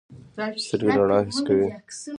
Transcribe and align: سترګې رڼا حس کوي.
سترګې 0.65 0.97
رڼا 0.99 1.17
حس 1.27 1.37
کوي. 1.47 1.67